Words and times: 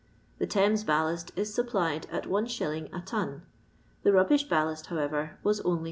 The 0.39 0.47
Thames 0.47 0.83
ballast 0.83 1.31
is 1.35 1.53
sup 1.53 1.67
plied 1.67 2.07
at 2.11 2.25
If. 2.25 2.59
a 2.61 3.01
ton; 3.05 3.43
the 4.01 4.11
rubbish 4.11 4.45
ballast, 4.45 4.87
however, 4.87 5.37
was 5.43 5.59
only 5.61 5.77
Zd. 5.79 5.79